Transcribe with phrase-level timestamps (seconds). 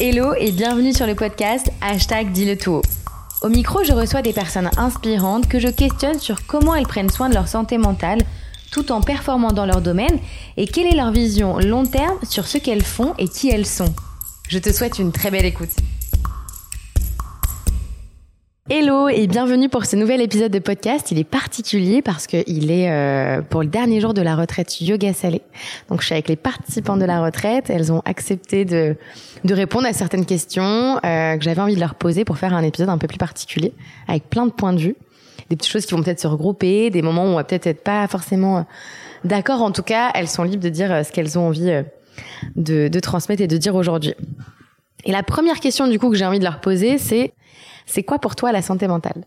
[0.00, 2.82] Hello et bienvenue sur le podcast Hashtag Dis-le tout.
[3.42, 7.28] Au micro, je reçois des personnes inspirantes que je questionne sur comment elles prennent soin
[7.28, 8.18] de leur santé mentale
[8.72, 10.18] tout en performant dans leur domaine
[10.56, 13.94] et quelle est leur vision long terme sur ce qu'elles font et qui elles sont.
[14.48, 15.70] Je te souhaite une très belle écoute.
[18.70, 21.10] Hello et bienvenue pour ce nouvel épisode de podcast.
[21.10, 25.12] Il est particulier parce qu'il est euh, pour le dernier jour de la retraite Yoga
[25.12, 25.42] Salé.
[25.90, 27.68] Donc je suis avec les participants de la retraite.
[27.68, 28.96] Elles ont accepté de,
[29.44, 32.62] de répondre à certaines questions euh, que j'avais envie de leur poser pour faire un
[32.62, 33.74] épisode un peu plus particulier
[34.08, 34.96] avec plein de points de vue.
[35.50, 37.84] Des petites choses qui vont peut-être se regrouper, des moments où on va peut-être être
[37.84, 38.62] pas forcément euh,
[39.24, 39.60] d'accord.
[39.60, 41.82] En tout cas, elles sont libres de dire ce qu'elles ont envie
[42.56, 44.14] de, de transmettre et de dire aujourd'hui.
[45.04, 47.34] Et la première question du coup que j'ai envie de leur poser, c'est
[47.86, 49.24] c'est quoi pour toi la santé mentale?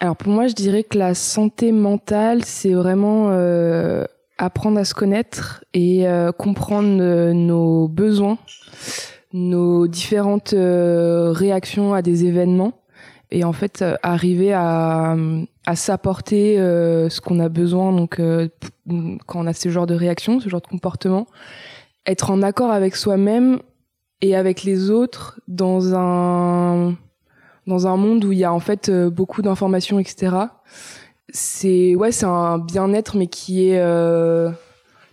[0.00, 4.04] Alors pour moi, je dirais que la santé mentale, c'est vraiment euh,
[4.38, 8.38] apprendre à se connaître et euh, comprendre euh, nos besoins,
[9.32, 12.72] nos différentes réactions à des événements
[13.30, 15.16] et en fait arriver à,
[15.66, 18.22] à s'apporter ce qu'on a besoin donc
[19.26, 21.26] quand on a ce genre de réaction, ce genre de comportement,
[22.06, 23.58] être en accord avec soi-même
[24.22, 26.96] et avec les autres dans un
[27.68, 30.34] dans un monde où il y a en fait euh, beaucoup d'informations, etc.
[31.28, 34.50] C'est ouais, c'est un bien-être, mais qui est euh,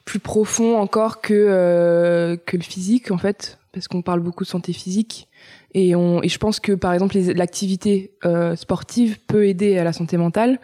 [0.05, 4.49] plus profond encore que euh, que le physique en fait, parce qu'on parle beaucoup de
[4.49, 5.27] santé physique.
[5.73, 8.13] Et, on, et je pense que par exemple l'activité
[8.55, 10.61] sportive peut aider à la santé mentale,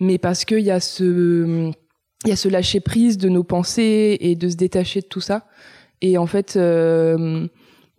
[0.00, 1.70] mais parce qu'il y a ce
[2.24, 5.20] il y a ce lâcher prise de nos pensées et de se détacher de tout
[5.20, 5.46] ça.
[6.00, 6.58] Et en fait,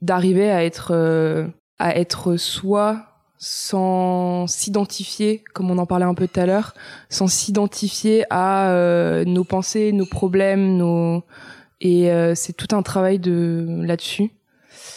[0.01, 3.06] d'arriver à être à être soi
[3.37, 6.73] sans s'identifier, comme on en parlait un peu tout à l'heure,
[7.09, 11.23] sans s'identifier à euh, nos pensées, nos problèmes, nos
[11.79, 14.31] et euh, c'est tout un travail de là-dessus.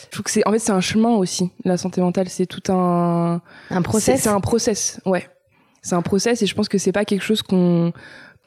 [0.06, 1.50] Je trouve que c'est en fait c'est un chemin aussi.
[1.64, 4.22] La santé mentale, c'est tout un un process.
[4.22, 5.28] C'est un process, ouais.
[5.82, 7.92] C'est un process et je pense que c'est pas quelque chose qu'on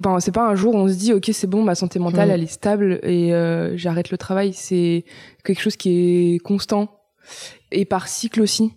[0.04, 2.30] Enfin, c'est pas un jour où on se dit ok c'est bon ma santé mentale
[2.30, 2.31] mm.
[2.31, 5.06] elle est stable et euh, j'arrête le travail c'est
[5.46, 7.00] quelque chose qui est constant
[7.72, 8.74] et par cycle aussi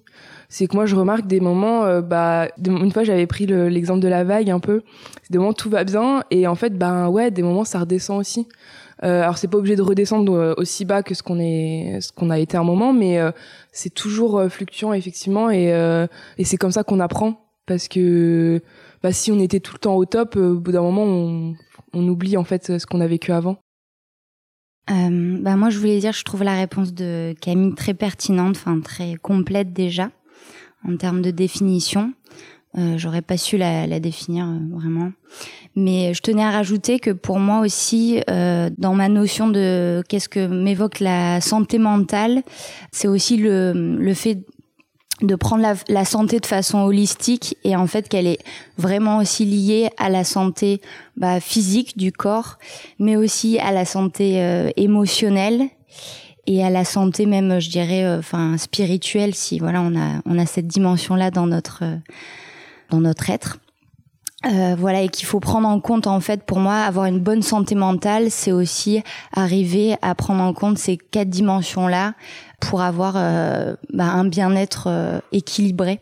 [0.49, 4.09] c'est que moi je remarque des moments euh, bah une fois j'avais pris l'exemple de
[4.09, 4.83] la vague un peu
[5.23, 8.19] c'est des moments tout va bien et en fait ben ouais des moments ça redescend
[8.19, 8.49] aussi.
[9.05, 12.13] Euh, alors c'est pas obligé de redescendre euh, aussi bas que ce qu'on est ce
[12.13, 13.31] qu'on a été un moment mais euh,
[13.71, 15.67] c'est toujours fluctuant effectivement et
[16.39, 18.63] et c'est comme ça qu'on apprend parce que
[19.03, 21.55] bah si on était tout le temps au top au bout d'un moment on
[21.93, 23.59] on oublie en fait ce qu'on a vécu avant.
[24.91, 28.81] Euh, bah moi, je voulais dire, je trouve la réponse de Camille très pertinente, enfin
[28.81, 30.11] très complète déjà
[30.87, 32.13] en termes de définition.
[32.79, 35.13] Euh, J'aurais pas su la, la définir euh, vraiment,
[35.77, 40.29] mais je tenais à rajouter que pour moi aussi, euh, dans ma notion de qu'est-ce
[40.29, 42.43] que m'évoque la santé mentale,
[42.93, 44.39] c'est aussi le, le fait
[45.23, 48.41] de prendre la, la, santé de façon holistique et en fait qu'elle est
[48.77, 50.83] vraiment aussi liée à la santé
[51.17, 52.59] bah, physique du corps,
[52.99, 55.69] mais aussi à la santé euh, émotionnelle
[56.47, 60.39] et à la santé même, je dirais, euh, enfin spirituelle, si voilà, on a on
[60.39, 61.97] a cette dimension-là dans notre euh,
[62.91, 63.59] dans notre être.
[64.45, 67.41] Euh, voilà et qu'il faut prendre en compte en fait pour moi avoir une bonne
[67.41, 69.03] santé mentale c'est aussi
[69.33, 72.13] arriver à prendre en compte ces quatre dimensions là
[72.61, 76.01] pour avoir bah, un bien-être équilibré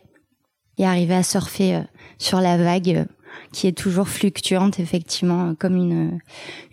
[0.77, 1.81] et arriver à surfer
[2.17, 3.07] sur la vague
[3.51, 6.19] qui est toujours fluctuante effectivement comme une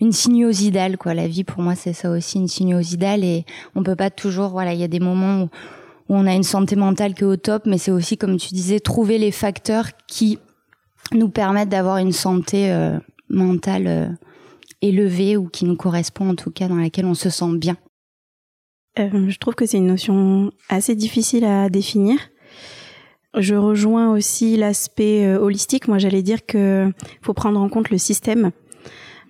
[0.01, 1.13] une sinuosidale quoi.
[1.13, 4.73] La vie pour moi c'est ça aussi une sinuosidale et on peut pas toujours voilà
[4.73, 5.49] il y a des moments où,
[6.09, 8.79] on a une santé mentale qui est au top mais c'est aussi comme tu disais
[8.79, 10.37] trouver les facteurs qui
[11.13, 12.99] nous permettent d'avoir une santé euh,
[13.29, 14.07] mentale euh,
[14.81, 17.77] élevée ou qui nous correspond en tout cas dans laquelle on se sent bien.
[18.99, 22.19] Euh, je trouve que c'est une notion assez difficile à définir
[23.35, 25.87] je rejoins aussi l'aspect euh, holistique.
[25.87, 28.51] Moi, j'allais dire que faut prendre en compte le système,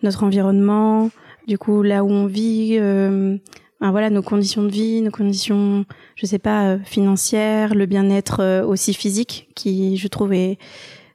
[0.02, 1.10] notre environnement,
[1.48, 3.38] du coup là où on vit, euh,
[3.80, 5.86] ben voilà nos conditions de vie, nos conditions,
[6.16, 10.58] je sais pas, euh, financières, le bien-être euh, aussi physique, qui je trouve est,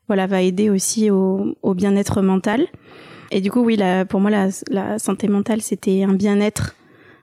[0.06, 2.66] voilà va aider aussi au, au bien-être mental.
[3.30, 6.74] Et du coup, oui, la, pour moi, la, la santé mentale, c'était un bien-être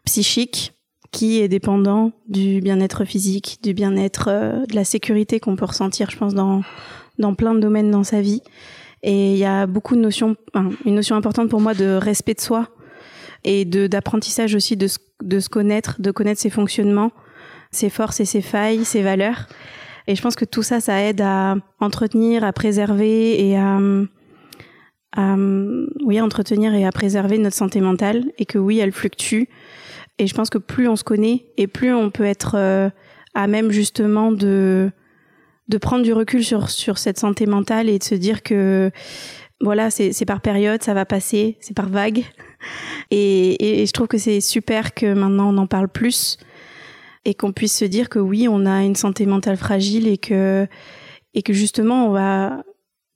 [0.04, 0.75] psychique,
[1.12, 6.10] qui est dépendant du bien-être physique, du bien-être, euh, de la sécurité qu'on peut ressentir,
[6.10, 6.62] je pense, dans,
[7.20, 8.42] dans plein de domaines dans sa vie.
[9.04, 10.36] Et il y a beaucoup de notions,
[10.86, 12.70] une notion importante pour moi de respect de soi
[13.44, 14.88] et d'apprentissage aussi de,
[15.24, 17.12] de se connaître, de connaître ses fonctionnements,
[17.72, 19.48] ses forces et ses failles, ses valeurs.
[20.08, 23.80] Et je pense que tout ça, ça aide à entretenir, à préserver et à,
[25.16, 25.36] à
[26.04, 28.26] oui, à entretenir et à préserver notre santé mentale.
[28.38, 29.44] Et que oui, elle fluctue
[30.18, 32.90] et je pense que plus on se connaît et plus on peut être euh,
[33.34, 34.92] à même justement de
[35.68, 38.92] de prendre du recul sur sur cette santé mentale et de se dire que
[39.62, 42.24] voilà, c'est c'est par période, ça va passer, c'est par vague.
[43.12, 46.38] Et, et, je trouve que c'est super que maintenant on en parle plus
[47.24, 50.68] et qu'on puisse se dire que oui, on a une santé mentale fragile et que
[51.34, 52.64] et que justement on va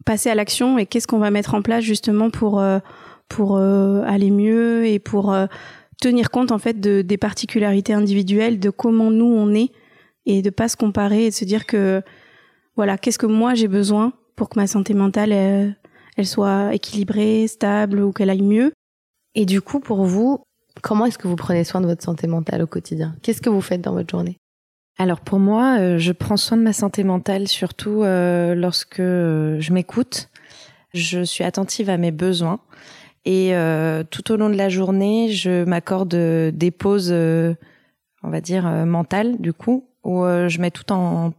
[0.05, 2.79] passer à l'action et qu'est-ce qu'on va mettre en place justement pour euh,
[3.27, 5.35] pour euh, aller mieux et pour
[6.01, 9.71] tenir compte en fait de des particularités individuelles de comment nous on est
[10.25, 12.01] et de pas se comparer et de se dire que
[12.75, 15.77] voilà qu'est-ce que moi j'ai besoin pour que ma santé mentale elle,
[16.15, 18.71] elle soit équilibrée stable ou qu'elle aille mieux.
[19.35, 20.39] Et du coup pour vous
[20.81, 23.15] comment est-ce que vous prenez soin de votre santé mentale au quotidien?
[23.21, 24.37] Qu'est-ce que vous faites dans votre journée?
[24.97, 29.57] Alors pour moi, euh, je prends soin de ma santé mentale surtout euh, lorsque euh,
[29.59, 30.29] je m'écoute,
[30.93, 32.59] je suis attentive à mes besoins
[33.31, 33.53] et
[34.09, 39.53] tout au long de la journée, je m'accorde des pauses, on va dire mentales du
[39.53, 41.33] coup, où je mets tout en,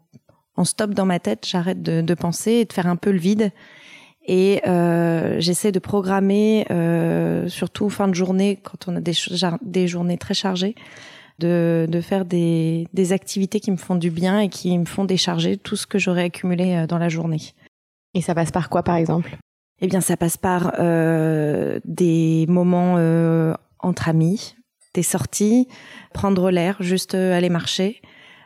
[0.62, 3.50] stop dans ma tête, j'arrête de, penser et de faire un peu le vide.
[4.28, 4.60] Et
[5.38, 6.64] j'essaie de programmer,
[7.48, 10.76] surtout fin de journée, quand on a des, journées très chargées,
[11.40, 15.76] de, faire des, activités qui me font du bien et qui me font décharger tout
[15.76, 17.40] ce que j'aurais accumulé euh, dans la journée.
[18.14, 19.36] Et ça passe par quoi, par exemple?
[19.82, 24.54] Eh bien, ça passe par euh, des moments euh, entre amis,
[24.92, 25.68] des sorties,
[26.12, 28.02] prendre l'air, juste euh, aller marcher.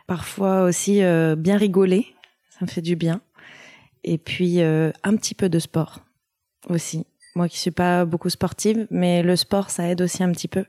[0.07, 2.07] Parfois aussi euh, bien rigoler,
[2.51, 3.21] ça me fait du bien.
[4.03, 5.99] Et puis euh, un petit peu de sport
[6.69, 7.05] aussi.
[7.35, 10.63] Moi qui suis pas beaucoup sportive, mais le sport, ça aide aussi un petit peu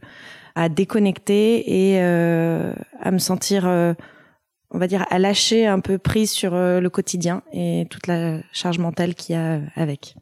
[0.56, 6.32] à déconnecter et euh, à me sentir, on va dire, à lâcher un peu prise
[6.32, 10.16] sur le quotidien et toute la charge mentale qu'il y a avec.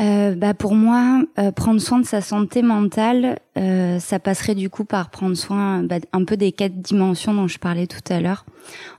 [0.00, 4.70] Euh, bah pour moi, euh, prendre soin de sa santé mentale, euh, ça passerait du
[4.70, 8.20] coup par prendre soin bah, un peu des quatre dimensions dont je parlais tout à
[8.20, 8.44] l'heure.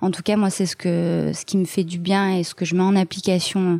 [0.01, 2.53] En tout cas, moi, c'est ce que ce qui me fait du bien et ce
[2.53, 3.79] que je mets en application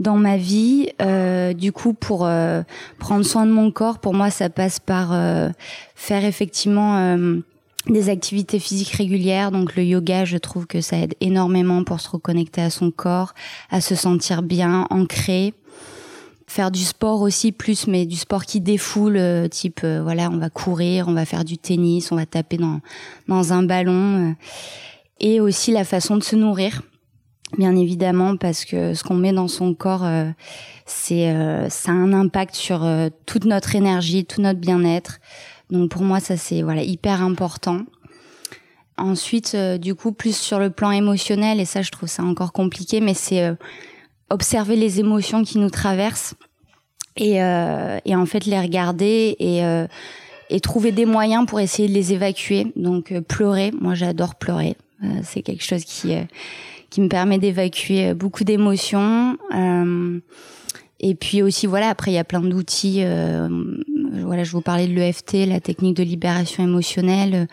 [0.00, 0.90] dans ma vie.
[1.02, 2.62] Euh, du coup, pour euh,
[2.98, 5.48] prendre soin de mon corps, pour moi, ça passe par euh,
[5.94, 7.16] faire effectivement
[7.88, 9.50] des activités physiques régulières.
[9.50, 13.34] Donc le yoga, je trouve que ça aide énormément pour se reconnecter à son corps,
[13.70, 15.54] à se sentir bien, ancré.
[16.48, 21.08] Faire du sport aussi plus, mais du sport qui défoule, type voilà, on va courir,
[21.08, 22.80] on va faire du tennis, on va taper dans
[23.26, 24.36] dans un ballon,
[25.18, 26.82] et aussi la façon de se nourrir
[27.56, 30.30] bien évidemment parce que ce qu'on met dans son corps euh,
[30.84, 35.18] c'est euh, ça a un impact sur euh, toute notre énergie tout notre bien-être.
[35.70, 37.80] Donc pour moi ça c'est voilà hyper important.
[38.98, 43.00] Ensuite du coup plus sur le plan émotionnel et ça je trouve ça encore compliqué
[43.00, 43.54] mais c'est
[44.30, 46.34] observer les émotions qui nous traversent
[47.16, 49.62] et, et en fait les regarder et
[50.50, 54.76] et trouver des moyens pour essayer de les évacuer donc pleurer moi j'adore pleurer
[55.22, 56.14] c'est quelque chose qui
[56.90, 59.36] qui me permet d'évacuer euh, beaucoup d'émotions.
[59.54, 60.18] Euh,
[60.98, 63.02] et puis aussi, voilà, après, il y a plein d'outils.
[63.04, 63.48] Euh,
[64.22, 67.46] voilà, je vous parlais de l'EFT, la technique de libération émotionnelle, euh,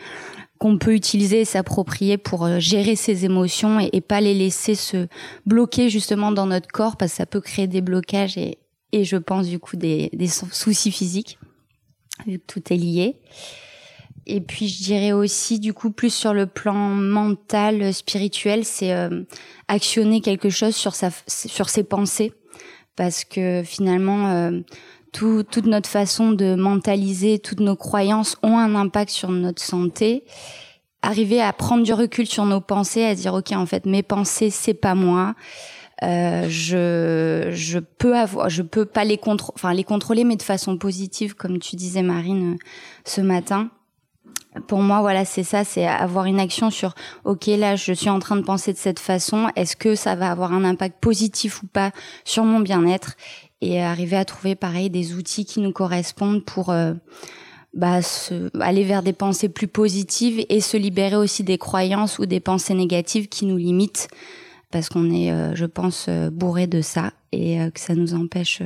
[0.59, 5.07] qu'on peut utiliser et s'approprier pour euh, gérer ses émotions et, pas les laisser se
[5.45, 8.59] bloquer justement dans notre corps parce que ça peut créer des blocages et,
[8.91, 11.37] et je pense du coup des, des soucis physiques
[12.27, 13.17] vu que tout est lié.
[14.25, 19.23] Et puis je dirais aussi du coup plus sur le plan mental, spirituel, c'est euh,
[19.67, 22.31] actionner quelque chose sur sa sur ses pensées
[22.95, 24.61] parce que finalement euh,
[25.13, 30.25] tout, toute notre façon de mentaliser, toutes nos croyances ont un impact sur notre santé.
[31.01, 34.49] Arriver à prendre du recul sur nos pensées, à dire ok en fait mes pensées
[34.49, 35.35] c'est pas moi.
[36.01, 40.41] Euh, je je peux avoir je peux pas les contre enfin les contrôler mais de
[40.41, 42.57] façon positive comme tu disais Marine
[43.05, 43.69] ce matin
[44.67, 46.93] pour moi, voilà, c'est ça, c'est avoir une action sur,
[47.25, 50.29] ok, là, je suis en train de penser de cette façon, est-ce que ça va
[50.29, 51.91] avoir un impact positif ou pas
[52.23, 53.15] sur mon bien-être?
[53.63, 56.93] Et arriver à trouver, pareil, des outils qui nous correspondent pour euh,
[57.73, 57.99] bah,
[58.59, 62.73] aller vers des pensées plus positives et se libérer aussi des croyances ou des pensées
[62.73, 64.07] négatives qui nous limitent
[64.71, 68.61] parce qu'on est, euh, je pense, euh, bourré de ça et que ça nous empêche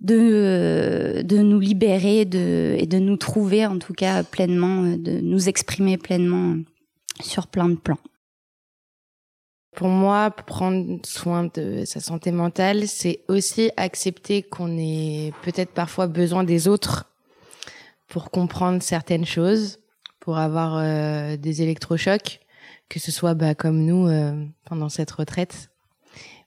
[0.00, 5.48] de, de nous libérer de, et de nous trouver en tout cas pleinement, de nous
[5.48, 6.56] exprimer pleinement
[7.22, 7.98] sur plein de plans.
[9.74, 16.06] Pour moi, prendre soin de sa santé mentale, c'est aussi accepter qu'on ait peut-être parfois
[16.06, 17.10] besoin des autres
[18.06, 19.80] pour comprendre certaines choses,
[20.20, 22.38] pour avoir euh, des électrochocs,
[22.88, 25.70] que ce soit bah, comme nous euh, pendant cette retraite,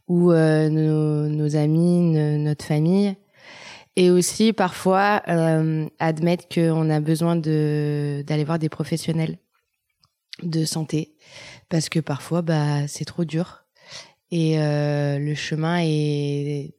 [0.08, 3.16] ou euh, nos, amis, notre famille.
[3.98, 5.24] Et aussi parfois
[6.00, 9.40] admettre qu'on a besoin de d'aller voir des professionnels
[10.44, 11.16] de santé
[11.70, 13.68] parce que parfois bah c'est trop dur
[14.32, 16.74] et euh, le chemin est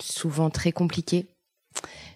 [0.00, 1.26] souvent très compliqué.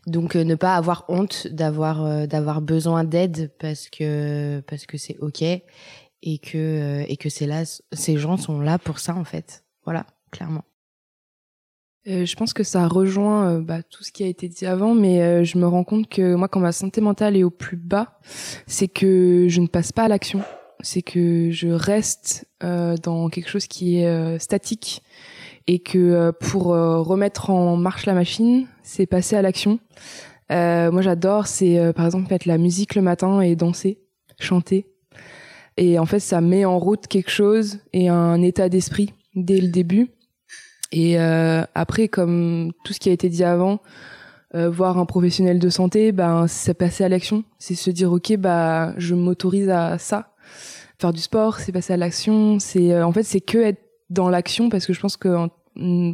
[0.06, 4.96] Donc euh, ne pas avoir honte d'avoir euh, d'avoir besoin d'aide parce que parce que
[4.96, 9.25] c'est ok et que et que c'est là ces gens sont là pour ça en
[9.25, 9.64] fait.
[9.84, 10.64] Voilà, clairement.
[12.06, 15.58] je pense que ça rejoint bah, tout ce qui a été dit avant, mais je
[15.58, 18.20] me rends compte que moi, quand ma santé mentale est au plus bas,
[18.66, 20.42] c'est que je ne passe pas à l'action
[20.82, 25.02] c'est que je reste euh, dans quelque chose qui est euh, statique
[25.66, 29.78] et que euh, pour remettre en marche la machine, c'est passer à l'action.
[30.50, 34.00] moi, j'adore, c'est par exemple mettre la musique le matin et danser,
[34.38, 34.87] chanter.
[35.76, 39.68] Et en fait, ça met en route quelque chose et un état d'esprit dès le
[39.68, 40.08] début.
[40.92, 43.80] Et après, comme tout ce qui a été dit avant,
[44.52, 48.92] voir un professionnel de santé, ben c'est passer à l'action, c'est se dire ok bah
[48.96, 50.30] je m'autorise à ça
[51.00, 53.80] faire du sport, c'est passer à l'action, c'est euh, en fait c'est que être
[54.11, 55.49] dans l'action parce que je pense que en,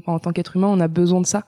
[0.07, 1.47] en tant qu'être humain on a besoin de ça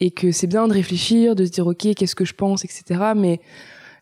[0.00, 3.12] et que c'est bien de réfléchir, de se dire ok qu'est-ce que je pense, etc.
[3.16, 3.40] Mais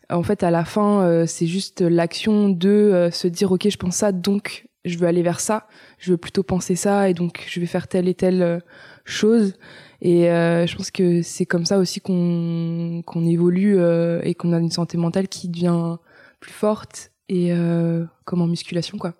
[0.09, 3.77] en fait à la fin euh, c'est juste l'action de euh, se dire ok je
[3.77, 7.45] pense ça donc je veux aller vers ça, je veux plutôt penser ça et donc
[7.47, 8.61] je vais faire telle et telle
[9.05, 9.53] chose.
[10.01, 13.77] Et je pense que c'est comme ça aussi qu'on qu'on évolue
[14.23, 15.95] et qu'on a une santé mentale qui devient
[16.41, 19.13] plus forte et euh, comme en musculation quoi.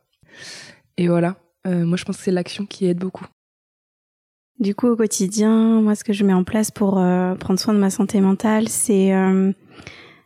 [0.98, 3.26] Et voilà, euh, moi je pense que c'est l'action qui aide beaucoup.
[4.60, 7.74] Du coup au quotidien, moi ce que je mets en place pour euh, prendre soin
[7.74, 9.12] de ma santé mentale, c'est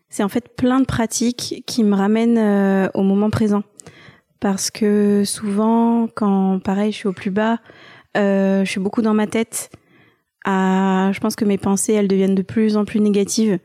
[0.09, 3.63] c'est en fait plein de pratiques qui me ramènent au moment présent.
[4.39, 7.57] Parce que souvent, quand pareil, je suis au plus bas,
[8.15, 9.71] je suis beaucoup dans ma tête.
[10.45, 13.59] À, je pense que mes pensées, elles deviennent de plus en plus négatives,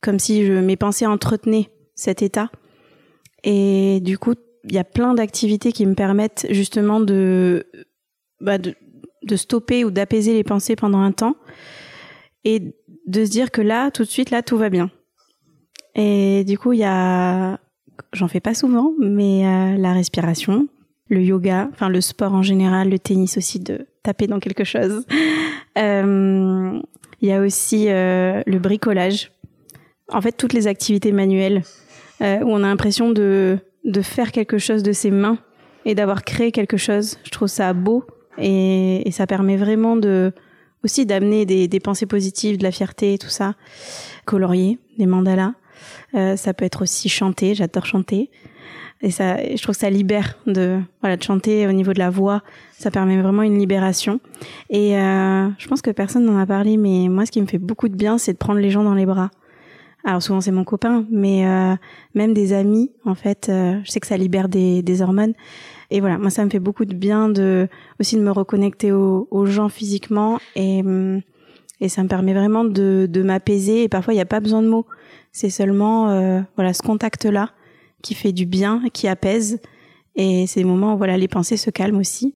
[0.00, 2.50] comme si je, mes pensées entretenaient cet état.
[3.44, 4.34] Et du coup,
[4.64, 7.66] il y a plein d'activités qui me permettent justement de,
[8.40, 8.74] bah de,
[9.24, 11.36] de stopper ou d'apaiser les pensées pendant un temps
[12.44, 12.74] et
[13.06, 14.90] de se dire que là, tout de suite, là, tout va bien.
[15.94, 17.58] Et du coup, il y a,
[18.12, 20.68] j'en fais pas souvent, mais euh, la respiration,
[21.08, 25.04] le yoga, enfin le sport en général, le tennis aussi, de taper dans quelque chose.
[25.78, 26.78] Euh,
[27.22, 29.32] il y a aussi euh, le bricolage.
[30.10, 31.62] En fait, toutes les activités manuelles
[32.22, 35.38] euh, où on a l'impression de, de faire quelque chose de ses mains
[35.84, 37.18] et d'avoir créé quelque chose.
[37.24, 38.04] Je trouve ça beau
[38.38, 40.32] et, et ça permet vraiment de
[40.84, 43.54] aussi d'amener des, des, pensées positives, de la fierté tout ça.
[44.24, 45.54] Colorier, des mandalas.
[46.14, 48.30] Euh, ça peut être aussi chanter, j'adore chanter.
[49.00, 52.10] Et ça, je trouve que ça libère de, voilà, de chanter au niveau de la
[52.10, 52.42] voix.
[52.78, 54.20] Ça permet vraiment une libération.
[54.70, 57.58] Et euh, je pense que personne n'en a parlé, mais moi, ce qui me fait
[57.58, 59.30] beaucoup de bien, c'est de prendre les gens dans les bras.
[60.04, 61.74] Alors souvent c'est mon copain, mais euh,
[62.14, 65.34] même des amis, en fait, euh, je sais que ça libère des, des, hormones.
[65.90, 67.68] Et voilà, moi ça me fait beaucoup de bien de
[68.00, 70.82] aussi de me reconnecter aux, gens physiquement et
[71.80, 73.82] et ça me permet vraiment de, de m'apaiser.
[73.84, 74.86] Et parfois il n'y a pas besoin de mots,
[75.32, 77.50] c'est seulement euh, voilà ce contact là
[78.02, 79.60] qui fait du bien, qui apaise.
[80.16, 82.34] Et c'est des moments où voilà les pensées se calment aussi.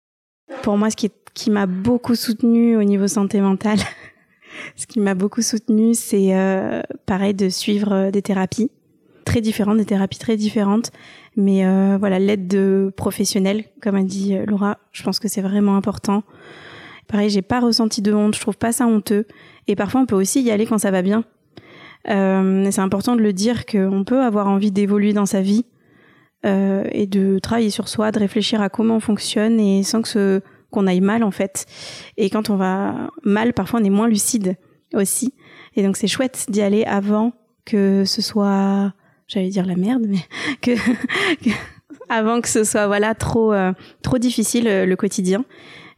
[0.62, 3.78] Pour moi, ce qui qui m'a beaucoup soutenu au niveau santé mentale,
[4.76, 8.70] ce qui m'a beaucoup soutenu, c'est euh, pareil de suivre euh, des thérapies
[9.24, 10.90] très différentes, des thérapies très différentes.
[11.36, 15.76] Mais euh, voilà, l'aide de professionnels, comme a dit Laura, je pense que c'est vraiment
[15.76, 16.22] important.
[17.08, 19.26] Pareil, j'ai pas ressenti de honte, je trouve pas ça honteux.
[19.68, 21.24] Et parfois, on peut aussi y aller quand ça va bien.
[22.08, 25.64] C'est important de le dire qu'on peut avoir envie d'évoluer dans sa vie
[26.44, 30.40] et de travailler sur soi, de réfléchir à comment on fonctionne et sans que ce
[30.70, 31.66] qu'on aille mal en fait.
[32.16, 34.56] Et quand on va mal, parfois on est moins lucide
[34.94, 35.34] aussi.
[35.74, 37.32] Et donc c'est chouette d'y aller avant
[37.64, 38.92] que ce soit,
[39.26, 40.20] j'allais dire la merde, mais
[40.62, 40.72] que,
[42.08, 45.44] avant que ce soit voilà trop euh, trop difficile euh, le quotidien.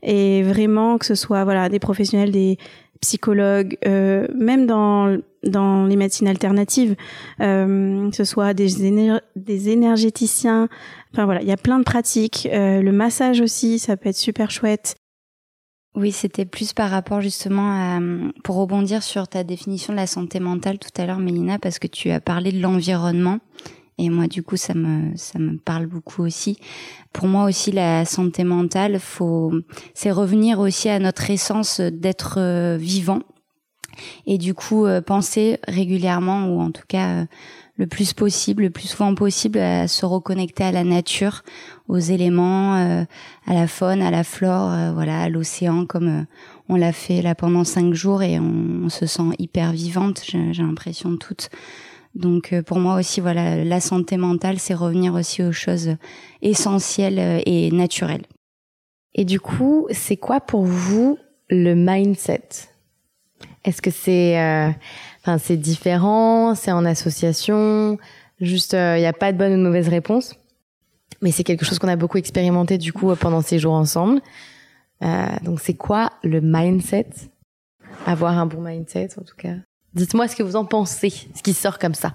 [0.03, 2.59] Et vraiment que ce soit voilà des professionnels, des
[3.01, 6.97] psychologues, euh, même dans dans les médecines alternatives,
[7.39, 10.69] que ce soit des énergéticiens,
[11.13, 12.49] Enfin voilà, il y a plein de pratiques.
[12.53, 14.97] Euh, le massage aussi, ça peut être super chouette.
[15.95, 17.99] Oui, c'était plus par rapport justement à,
[18.45, 21.87] pour rebondir sur ta définition de la santé mentale tout à l'heure, Mélina, parce que
[21.87, 23.41] tu as parlé de l'environnement.
[23.99, 26.57] Et moi, du coup, ça me, ça me parle beaucoup aussi.
[27.13, 29.53] Pour moi aussi, la santé mentale, faut,
[29.93, 33.21] c'est revenir aussi à notre essence d'être euh, vivant.
[34.25, 37.27] Et du coup, euh, penser régulièrement, ou en tout cas,
[37.79, 41.43] le plus possible, le plus souvent possible, à se reconnecter à la nature,
[41.87, 43.05] aux éléments, euh,
[43.47, 46.23] à la faune, à la flore, euh, voilà, à l'océan, comme euh,
[46.69, 50.23] on l'a fait là pendant cinq jours et on, se sent hyper vivante.
[50.27, 51.51] J'ai l'impression toute
[52.15, 55.97] Donc euh, pour moi aussi, voilà, la santé mentale, c'est revenir aussi aux choses
[56.43, 58.27] essentielles euh, et naturelles.
[59.15, 61.19] Et du coup, c'est quoi pour vous
[61.49, 62.49] le mindset?
[63.65, 64.37] Est-ce que c'est,
[65.21, 67.99] enfin, c'est différent C'est en association
[68.41, 70.37] Juste, il n'y a pas de bonne ou de mauvaise réponse.
[71.23, 74.21] Mais c'est quelque chose qu'on a beaucoup expérimenté du coup pendant ces jours ensemble.
[75.43, 77.09] donc c'est quoi le mindset?
[78.07, 79.57] Avoir un bon mindset en tout cas.
[79.95, 82.15] Dites-moi ce que vous en pensez, ce qui sort comme ça.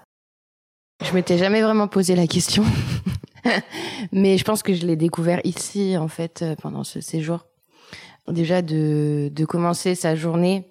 [1.04, 2.64] Je m'étais jamais vraiment posé la question,
[4.14, 7.46] mais je pense que je l'ai découvert ici en fait euh, pendant ce séjour.
[8.30, 10.66] Déjà de, de commencer sa journée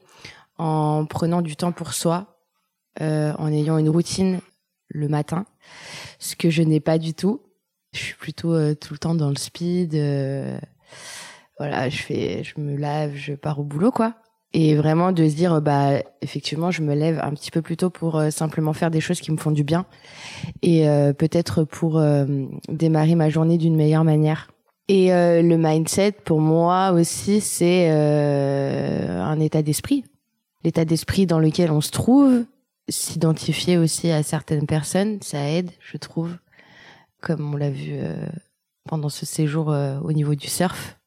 [0.62, 2.38] en prenant du temps pour soi,
[3.00, 4.40] euh, en ayant une routine
[4.88, 5.45] le matin,
[6.21, 7.42] ce que je n'ai pas du tout.
[7.92, 9.97] Je suis plutôt euh, tout le temps dans le speed.
[9.97, 10.57] Euh,
[11.59, 14.14] voilà, je fais, je me lave, je pars au boulot quoi
[14.54, 17.88] et vraiment de se dire bah effectivement je me lève un petit peu plus tôt
[17.88, 19.87] pour simplement faire des choses qui me font du bien
[20.61, 20.85] et
[21.16, 22.04] peut-être pour
[22.69, 24.50] démarrer ma journée d'une meilleure manière
[24.88, 30.04] et le mindset pour moi aussi c'est un état d'esprit
[30.64, 32.45] l'état d'esprit dans lequel on se trouve
[32.88, 36.37] s'identifier aussi à certaines personnes ça aide je trouve
[37.21, 37.95] comme on l'a vu
[38.88, 40.99] pendant ce séjour au niveau du surf.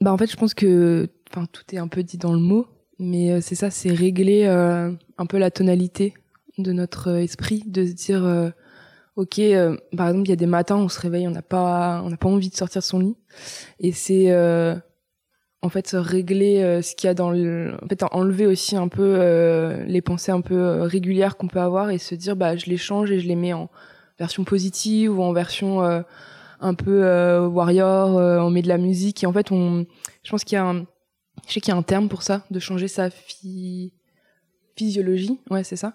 [0.00, 2.66] Bah en fait, je pense que tout est un peu dit dans le mot,
[2.98, 6.14] mais euh, c'est ça, c'est régler euh, un peu la tonalité
[6.58, 8.52] de notre euh, esprit, de se dire
[9.16, 9.40] ok,
[9.96, 12.18] par exemple, il y a des matins on se réveille, on n'a pas on n'a
[12.18, 13.16] pas envie de sortir de son lit,
[13.80, 14.30] et c'est
[15.62, 19.84] en fait régler ce qu'il y a dans le en fait enlever aussi un peu
[19.86, 23.10] les pensées un peu régulières qu'on peut avoir et se dire bah je les change
[23.10, 23.70] et je les mets en
[24.18, 25.82] version positive ou en version
[26.60, 29.22] un peu euh, warrior, euh, on met de la musique.
[29.22, 29.86] Et en fait on,
[30.22, 30.86] je pense qu'il y a un,
[31.46, 33.08] je sais qu'il y a un terme pour ça, de changer sa
[34.76, 35.94] physiologie, ouais c'est ça,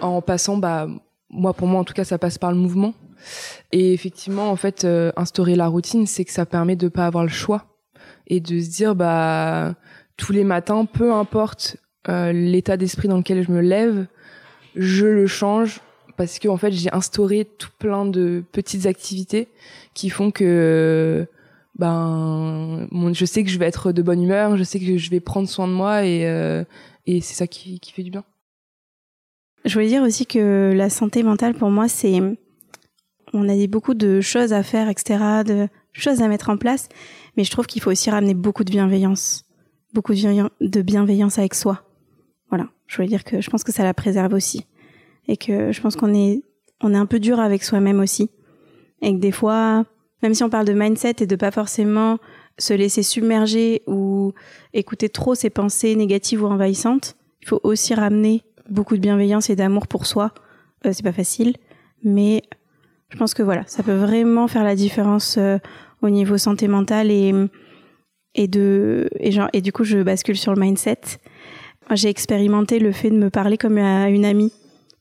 [0.00, 0.88] en passant bah
[1.28, 2.94] moi pour moi en tout cas ça passe par le mouvement.
[3.72, 7.24] Et effectivement en fait euh, instaurer la routine c'est que ça permet de pas avoir
[7.24, 7.69] le choix
[8.30, 9.74] et de se dire bah
[10.16, 11.76] tous les matins peu importe
[12.08, 14.06] l'état d'esprit dans lequel je me lève
[14.74, 15.80] je le change
[16.16, 19.48] parce que en fait j'ai instauré tout plein de petites activités
[19.94, 21.26] qui font que
[21.78, 25.20] ben je sais que je vais être de bonne humeur, je sais que je vais
[25.20, 26.64] prendre soin de moi et euh,
[27.06, 28.24] et c'est ça qui, qui fait du bien.
[29.64, 32.20] Je voulais dire aussi que la santé mentale pour moi c'est
[33.32, 36.88] on a dit beaucoup de choses à faire etc de choses à mettre en place
[37.36, 39.44] mais je trouve qu'il faut aussi ramener beaucoup de bienveillance
[39.92, 41.82] beaucoup de bienveillance avec soi.
[42.48, 42.68] Voilà.
[42.86, 44.66] Je voulais dire que je pense que ça la préserve aussi.
[45.28, 46.42] Et que je pense qu'on est
[46.80, 48.30] on est un peu dur avec soi-même aussi.
[49.02, 49.84] Et que des fois
[50.22, 52.18] même si on parle de mindset et de pas forcément
[52.58, 54.32] se laisser submerger ou
[54.74, 59.56] écouter trop ses pensées négatives ou envahissantes, il faut aussi ramener beaucoup de bienveillance et
[59.56, 60.32] d'amour pour soi.
[60.84, 61.54] Euh, c'est pas facile,
[62.04, 62.42] mais
[63.10, 65.58] je pense que voilà, ça peut vraiment faire la différence euh,
[66.02, 67.34] au niveau santé mentale et
[68.36, 71.00] et de et genre et du coup je bascule sur le mindset.
[71.92, 74.52] J'ai expérimenté le fait de me parler comme à une amie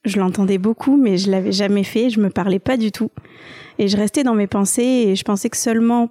[0.05, 2.09] je l'entendais beaucoup, mais je l'avais jamais fait.
[2.09, 3.11] Je me parlais pas du tout.
[3.77, 6.09] Et je restais dans mes pensées et je pensais que seulement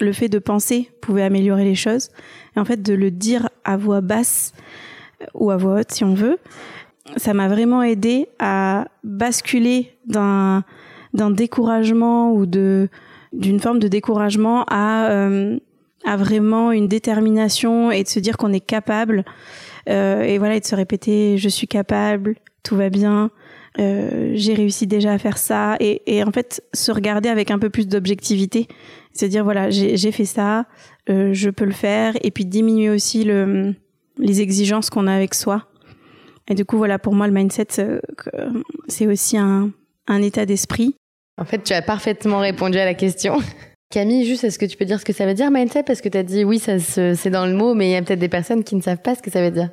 [0.00, 2.10] le fait de penser pouvait améliorer les choses.
[2.56, 4.52] Et en fait, de le dire à voix basse
[5.34, 6.38] ou à voix haute, si on veut,
[7.16, 10.64] ça m'a vraiment aidé à basculer d'un
[11.14, 12.88] d'un découragement ou de
[13.32, 15.58] d'une forme de découragement à euh,
[16.04, 19.24] à vraiment une détermination et de se dire qu'on est capable
[19.88, 23.30] euh, et voilà et de se répéter je suis capable tout va bien,
[23.78, 27.58] euh, j'ai réussi déjà à faire ça, et, et, en fait se regarder avec un
[27.58, 28.68] peu plus d'objectivité,
[29.14, 30.66] se dire voilà j'ai fait ça,
[31.10, 33.74] euh, je peux le faire, et puis diminuer aussi le,
[34.18, 35.66] les exigences qu'on a avec soi.
[36.48, 38.00] Et du coup voilà pour moi le mindset euh,
[38.88, 39.70] c'est aussi un,
[40.06, 40.96] un état d'esprit.
[41.42, 43.38] En fait tu as parfaitement répondu à la question.
[43.90, 46.08] Camille, juste, est-ce que tu peux dire ce que ça veut dire mindset Parce que
[46.08, 48.28] tu as dit oui, ça c'est dans le mot, mais il y a peut-être des
[48.28, 49.70] personnes qui ne savent pas ce que ça veut dire.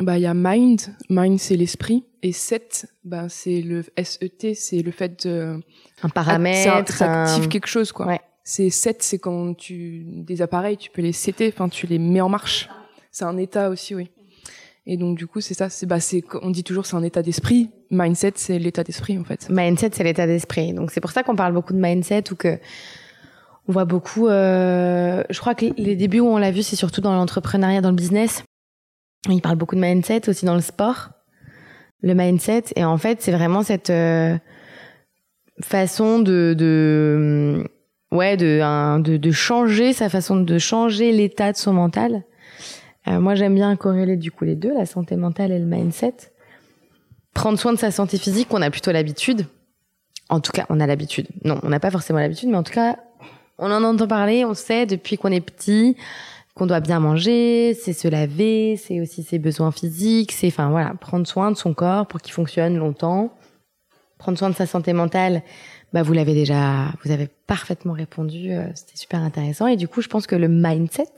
[0.00, 0.80] Bah, il y a mind.
[1.10, 2.06] Mind, c'est l'esprit.
[2.22, 5.60] Et set, bah, c'est le SET, c'est le fait de.
[6.02, 6.92] Un paramètre.
[6.92, 8.06] Ça, active quelque chose, quoi.
[8.06, 8.20] Ouais.
[8.44, 12.20] C'est set, c'est quand tu, des appareils, tu peux les setter, enfin, tu les mets
[12.20, 12.70] en marche.
[13.10, 14.10] C'est un état aussi, oui.
[14.86, 17.22] Et donc, du coup, c'est ça, c'est, bah, c'est, on dit toujours c'est un état
[17.22, 17.70] d'esprit.
[17.90, 19.48] Mindset, c'est l'état d'esprit, en fait.
[19.50, 20.72] Mindset, c'est l'état d'esprit.
[20.72, 22.58] Donc, c'est pour ça qu'on parle beaucoup de mindset ou que,
[23.68, 27.00] on voit beaucoup, euh, je crois que les débuts où on l'a vu, c'est surtout
[27.00, 28.42] dans l'entrepreneuriat, dans le business
[29.28, 31.10] il parle beaucoup de mindset aussi dans le sport.
[32.02, 32.64] Le mindset.
[32.76, 34.36] Et en fait, c'est vraiment cette euh,
[35.62, 37.68] façon de, de
[38.10, 42.24] ouais, de, de, de, changer sa façon de changer l'état de son mental.
[43.08, 46.14] Euh, moi, j'aime bien corréler du coup les deux, la santé mentale et le mindset.
[47.34, 49.46] prendre soin de sa santé physique, on a plutôt l'habitude.
[50.28, 51.28] En tout cas, on a l'habitude.
[51.44, 52.98] Non, on n'a pas forcément l'habitude, mais en tout cas,
[53.58, 55.96] on en entend parler, on sait depuis qu'on est petit
[56.54, 60.94] qu'on doit bien manger, c'est se laver, c'est aussi ses besoins physiques, c'est enfin voilà,
[61.00, 63.32] prendre soin de son corps pour qu'il fonctionne longtemps.
[64.18, 65.42] Prendre soin de sa santé mentale,
[65.94, 70.02] bah vous l'avez déjà, vous avez parfaitement répondu, euh, c'était super intéressant et du coup,
[70.02, 71.08] je pense que le mindset,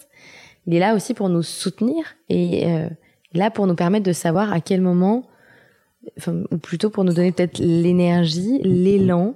[0.67, 2.89] il est là aussi pour nous soutenir et euh,
[3.33, 5.25] là pour nous permettre de savoir à quel moment
[6.51, 9.35] ou plutôt pour nous donner peut-être l'énergie, l'élan.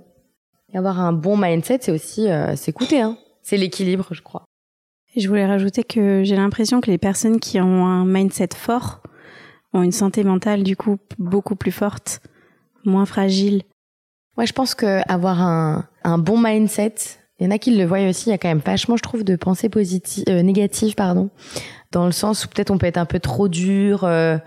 [0.72, 3.00] Et avoir un bon mindset, c'est aussi euh, s'écouter.
[3.00, 3.16] Hein.
[3.42, 4.44] C'est l'équilibre, je crois.
[5.16, 9.00] Je voulais rajouter que j'ai l'impression que les personnes qui ont un mindset fort
[9.72, 12.20] ont une santé mentale du coup beaucoup plus forte,
[12.84, 13.62] moins fragile.
[14.36, 16.94] Ouais, je pense que avoir un, un bon mindset,
[17.38, 18.28] il y en a qui le voient aussi.
[18.28, 21.30] Il y a quand même vachement, je trouve, de pensées positives, euh, négatives, pardon,
[21.92, 24.04] dans le sens où peut-être on peut être un peu trop dur.
[24.04, 24.38] Euh,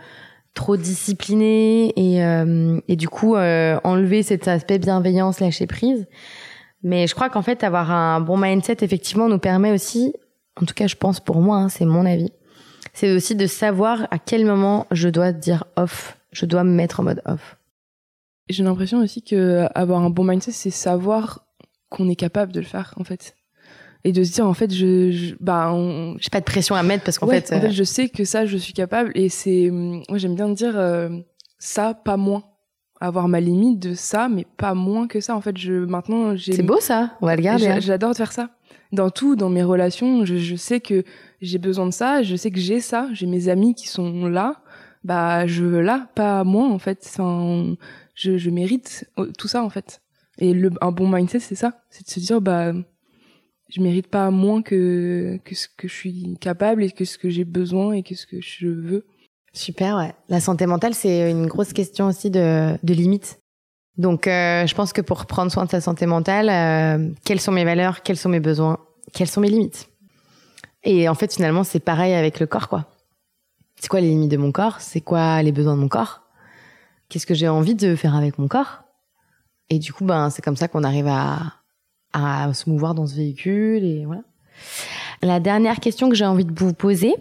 [0.53, 6.07] trop discipliné et, euh, et du coup euh, enlever cet aspect bienveillance, lâcher prise.
[6.83, 10.13] Mais je crois qu'en fait avoir un bon mindset effectivement nous permet aussi,
[10.61, 12.31] en tout cas je pense pour moi, hein, c'est mon avis,
[12.93, 16.99] c'est aussi de savoir à quel moment je dois dire off, je dois me mettre
[16.99, 17.57] en mode off.
[18.49, 21.45] J'ai l'impression aussi que avoir un bon mindset c'est savoir
[21.89, 23.35] qu'on est capable de le faire en fait.
[24.05, 25.75] Et de se dire en fait je, je bah
[26.19, 28.23] j'ai pas de pression à mettre parce qu'en fait, en fait euh, je sais que
[28.23, 31.09] ça je suis capable et c'est moi j'aime bien dire euh,
[31.57, 32.43] ça pas moins.
[33.01, 35.35] Avoir ma limite de ça mais pas moins que ça.
[35.35, 37.17] En fait je maintenant j'ai c'est beau ça.
[37.21, 38.51] On va le garder j'adore faire ça.
[38.93, 41.03] Dans tout dans mes relations je, je sais que
[41.41, 42.23] j'ai besoin de ça.
[42.23, 43.09] Je sais que j'ai ça.
[43.13, 44.61] J'ai mes amis qui sont là.
[45.03, 47.05] Bah je veux là pas moins en fait.
[47.05, 47.75] Enfin,
[48.15, 50.01] je, je mérite tout ça en fait
[50.39, 52.73] et un bon mindset c'est ça c'est de se dire bah
[53.69, 57.29] je mérite pas moins que, que ce que je suis capable et que ce que
[57.29, 59.05] j'ai besoin et que ce que je veux.
[59.53, 60.13] Super, ouais.
[60.27, 63.39] La santé mentale, c'est une grosse question aussi de, de limites.
[63.97, 67.51] Donc, euh, je pense que pour prendre soin de sa santé mentale, euh, quelles sont
[67.51, 68.79] mes valeurs, quels sont mes besoins,
[69.13, 69.89] quelles sont mes limites?
[70.83, 72.85] Et en fait, finalement, c'est pareil avec le corps, quoi.
[73.75, 74.79] C'est quoi les limites de mon corps?
[74.81, 76.21] C'est quoi les besoins de mon corps?
[77.09, 78.83] Qu'est-ce que j'ai envie de faire avec mon corps?
[79.69, 81.53] Et du coup, ben, c'est comme ça qu'on arrive à,
[82.13, 84.21] à se mouvoir dans ce véhicule et voilà.
[85.21, 87.13] La dernière question que j'ai envie de vous poser,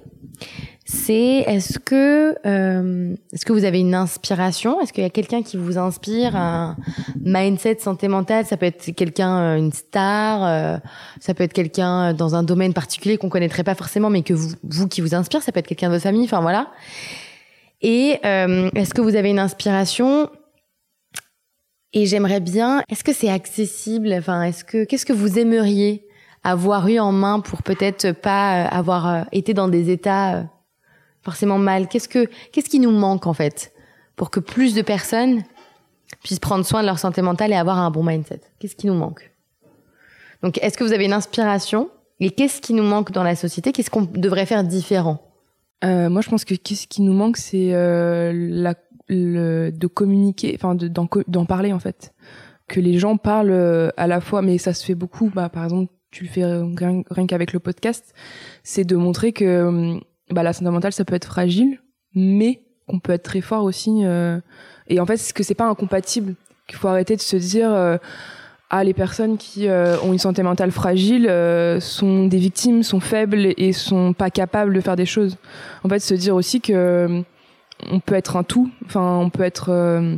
[0.84, 4.80] c'est est-ce que euh, est-ce que vous avez une inspiration?
[4.80, 6.36] Est-ce qu'il y a quelqu'un qui vous inspire?
[6.36, 6.76] Un
[7.20, 10.78] mindset santé mentale Ça peut être quelqu'un, euh, une star, euh,
[11.20, 14.54] ça peut être quelqu'un dans un domaine particulier qu'on connaîtrait pas forcément, mais que vous,
[14.62, 15.42] vous qui vous inspire.
[15.42, 16.24] Ça peut être quelqu'un de votre famille.
[16.24, 16.68] Enfin voilà.
[17.82, 20.30] Et euh, est-ce que vous avez une inspiration
[21.92, 24.12] et j'aimerais bien, est-ce que c'est accessible?
[24.12, 26.06] Enfin, est-ce que qu'est-ce que vous aimeriez
[26.44, 30.42] avoir eu en main pour peut-être pas euh, avoir euh, été dans des états euh,
[31.22, 31.88] forcément mal?
[31.88, 33.72] Qu'est-ce que qu'est-ce qui nous manque en fait
[34.16, 35.42] pour que plus de personnes
[36.22, 38.40] puissent prendre soin de leur santé mentale et avoir un bon mindset?
[38.58, 39.30] Qu'est-ce qui nous manque?
[40.42, 41.90] Donc, est-ce que vous avez une inspiration?
[42.20, 43.72] Et qu'est-ce qui nous manque dans la société?
[43.72, 45.22] Qu'est-ce qu'on devrait faire différent?
[45.84, 48.74] Euh, Moi, je pense que qu'est-ce qui nous manque, c'est euh, la
[49.08, 52.12] le, de communiquer, enfin d'en parler en fait,
[52.68, 55.30] que les gens parlent euh, à la fois, mais ça se fait beaucoup.
[55.34, 58.14] Bah, par exemple, tu le fais rien, rien qu'avec le podcast,
[58.62, 59.98] c'est de montrer que euh,
[60.30, 61.80] bah, la santé mentale ça peut être fragile,
[62.14, 64.04] mais qu'on peut être très fort aussi.
[64.04, 64.40] Euh,
[64.86, 66.34] et en fait, c'est que c'est pas incompatible.
[66.66, 67.70] Qu'il faut arrêter de se dire
[68.68, 71.26] ah les personnes qui ont une santé mentale fragile
[71.80, 75.38] sont des victimes, sont faibles et sont pas capables de faire des choses.
[75.82, 77.24] En fait, se dire aussi que
[77.90, 78.70] on peut être un tout.
[78.84, 79.70] Enfin, on peut être.
[79.70, 80.16] Euh,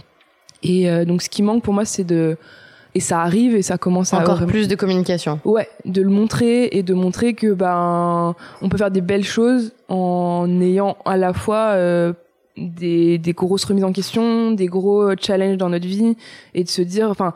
[0.63, 2.37] et euh, donc, ce qui manque pour moi, c'est de.
[2.97, 5.39] Et ça arrive et ça commence à encore plus de communication.
[5.45, 9.73] Ouais, de le montrer et de montrer que ben on peut faire des belles choses
[9.89, 12.13] en ayant à la fois euh,
[12.57, 16.17] des, des grosses remises en question, des gros challenges dans notre vie
[16.53, 17.33] et de se dire, enfin,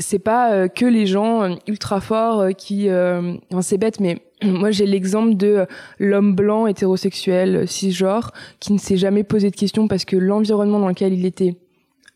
[0.00, 5.36] c'est pas que les gens ultra forts qui, enfin, c'est bête, mais moi, j'ai l'exemple
[5.36, 5.66] de
[5.98, 10.88] l'homme blanc hétérosexuel cisgenre qui ne s'est jamais posé de questions parce que l'environnement dans
[10.88, 11.56] lequel il était,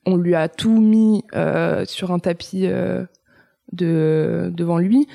[0.07, 3.05] on lui a tout mis euh, sur un tapis euh,
[3.73, 5.09] de devant lui.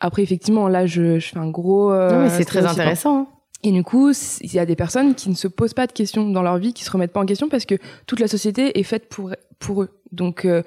[0.00, 1.90] Après, effectivement, là, je, je fais un gros.
[1.90, 3.20] Euh, non, mais c'est très intéressant.
[3.20, 3.26] Hein.
[3.62, 6.28] Et du coup, il y a des personnes qui ne se posent pas de questions
[6.28, 7.74] dans leur vie, qui se remettent pas en question parce que
[8.06, 9.90] toute la société est faite pour pour eux.
[10.12, 10.62] Donc euh,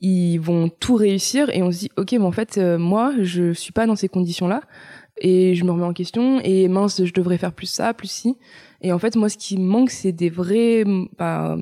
[0.00, 3.52] ils vont tout réussir et on se dit ok, mais en fait, euh, moi, je
[3.52, 4.60] suis pas dans ces conditions-là
[5.22, 8.36] et je me remets en question et mince je devrais faire plus ça plus ci
[8.82, 10.84] et en fait moi ce qui me manque c'est des vrais
[11.18, 11.56] bah,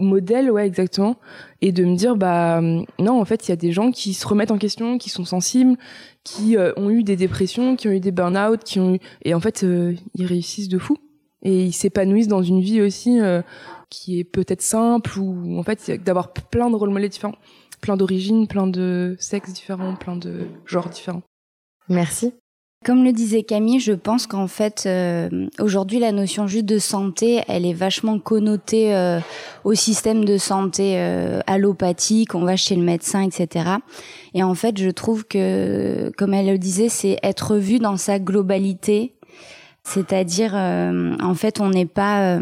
[0.00, 1.16] modèles ouais exactement
[1.60, 4.26] et de me dire bah non en fait il y a des gens qui se
[4.26, 5.76] remettent en question qui sont sensibles
[6.24, 9.34] qui euh, ont eu des dépressions qui ont eu des burn-out qui ont eu et
[9.34, 10.96] en fait euh, ils réussissent de fou
[11.42, 13.42] et ils s'épanouissent dans une vie aussi euh,
[13.90, 17.36] qui est peut-être simple ou en fait d'avoir plein de rôles modèles différents,
[17.80, 21.22] plein d'origines, plein de sexes différents, plein de genres différents.
[21.88, 22.34] Merci.
[22.84, 27.42] Comme le disait Camille, je pense qu'en fait, euh, aujourd'hui, la notion juste de santé,
[27.48, 29.18] elle est vachement connotée euh,
[29.64, 33.70] au système de santé euh, allopathique, on va chez le médecin, etc.
[34.34, 38.20] Et en fait, je trouve que, comme elle le disait, c'est être vu dans sa
[38.20, 39.14] globalité,
[39.82, 42.38] c'est-à-dire, en fait, on n'est pas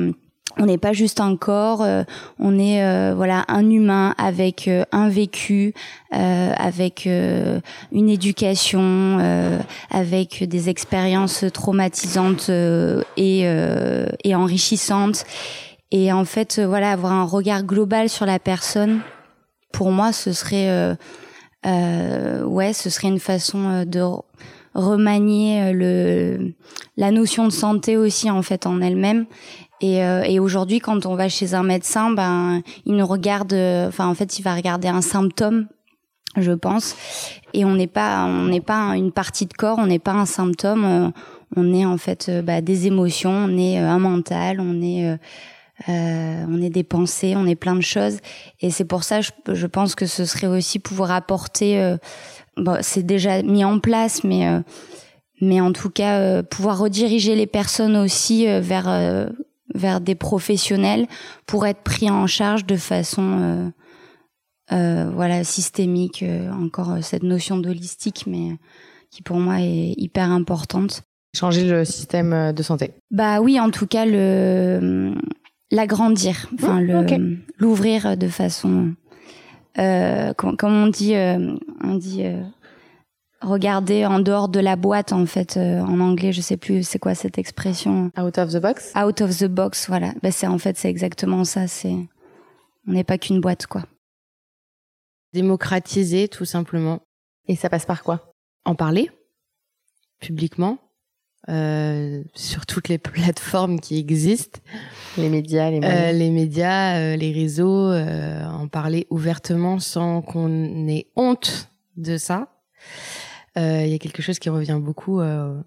[0.59, 2.05] on n'est pas juste un corps, euh,
[2.39, 5.75] on est euh, voilà un humain avec euh, un vécu,
[6.11, 9.19] avec une éducation,
[9.91, 12.51] avec des expériences traumatisantes
[13.17, 15.25] et, et enrichissantes.
[15.91, 19.01] Et en fait, voilà, avoir un regard global sur la personne,
[19.73, 20.97] pour moi, ce serait
[21.65, 24.05] ouais, ce serait une façon de
[24.75, 26.53] remanier le
[26.97, 29.27] la notion de santé aussi en fait en elle-même
[29.85, 34.07] et, euh, et aujourd'hui, quand on va chez un médecin, ben, il nous regarde, enfin,
[34.07, 35.67] en fait, il va regarder un symptôme,
[36.39, 36.97] je pense.
[37.53, 40.25] Et on n'est pas, on n'est pas une partie de corps, on n'est pas un
[40.25, 40.85] symptôme.
[40.87, 41.11] Euh,
[41.55, 45.07] on est en fait euh, bah, des émotions, on est un mental, on est,
[45.89, 48.21] euh, on est des pensées, on est plein de choses.
[48.63, 51.97] Et c'est pour ça, je, pense que ce serait aussi pouvoir apporter.
[52.57, 54.49] bon, c'est déjà mis en place, mais
[55.41, 58.89] mais en tout cas pouvoir rediriger les personnes aussi vers
[59.73, 61.07] vers des professionnels
[61.47, 63.71] pour être pris en charge de façon euh,
[64.73, 66.23] euh, voilà systémique.
[66.23, 68.57] Euh, encore cette notion d'holistique, mais
[69.11, 71.03] qui pour moi est hyper importante.
[71.35, 72.93] Changer le système de santé.
[73.11, 75.15] Bah oui, en tout cas le
[75.71, 77.05] l'agrandir, enfin le
[77.59, 78.95] l'ouvrir de façon
[79.77, 81.15] comme, comme, on dit
[81.83, 82.23] on dit
[83.45, 86.99] regarder en dehors de la boîte en fait euh, en anglais je sais plus c'est
[86.99, 88.11] quoi cette expression.
[88.19, 88.93] Out of the box?
[88.97, 90.13] Out of the box voilà.
[90.23, 91.97] Ben c'est en fait c'est exactement ça c'est
[92.87, 93.85] on n'est pas qu'une boîte quoi.
[95.33, 97.03] Démocratiser tout simplement.
[97.47, 98.33] Et ça passe par quoi?
[98.65, 99.11] En parler?
[100.21, 100.79] Publiquement?
[101.51, 104.61] Euh, sur toutes les plateformes qui existent?
[105.19, 111.09] Les médias les, euh, les médias euh, les réseaux en parler ouvertement sans qu'on ait
[111.17, 112.49] honte de ça?
[113.57, 115.61] Il y a quelque chose qui revient beaucoup, euh,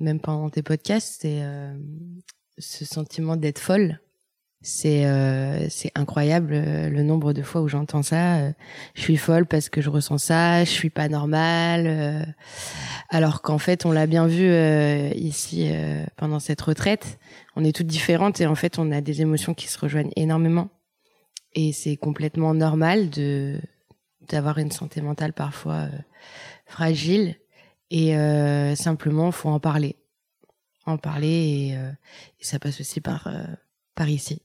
[0.00, 1.74] même pendant tes podcasts, c'est euh,
[2.58, 4.00] ce sentiment d'être folle.
[4.62, 5.04] C'est
[5.70, 8.50] c'est incroyable le nombre de fois où j'entends ça.
[8.94, 10.64] je suis folle parce que je ressens ça.
[10.64, 12.34] Je suis pas normale.
[13.10, 14.50] alors qu'en fait, on l'a bien vu
[15.14, 15.70] ici
[16.16, 17.20] pendant cette retraite.
[17.54, 20.68] On est toutes différentes et en fait, on a des émotions qui se rejoignent énormément.
[21.54, 23.60] Et c'est complètement normal de
[24.28, 25.86] d'avoir une santé mentale parfois
[26.66, 27.36] fragile
[27.90, 29.96] et euh, simplement faut en parler,
[30.84, 31.90] en parler et, euh,
[32.40, 33.44] ça passe aussi par euh,
[33.94, 34.42] par ici.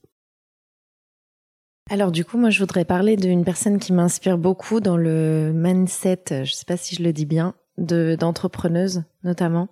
[1.90, 6.44] Alors du coup, moi je voudrais parler d'une personne qui m'inspire beaucoup dans le mindset,
[6.44, 9.68] je sais pas si je le dis bien, de d'entrepreneuse notamment.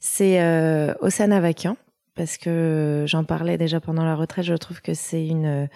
[0.00, 1.76] C'est euh, Osana Vakian
[2.14, 4.44] parce que j'en parlais déjà pendant la retraite.
[4.44, 5.68] Je trouve que c'est une